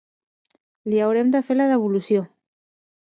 [0.93, 2.25] Li haurem de fer la devolució.